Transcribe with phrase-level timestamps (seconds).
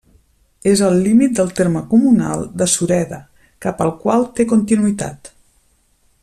[0.69, 3.21] És al límit del terme comunal de Sureda,
[3.67, 5.33] cap al qual té continuïtat.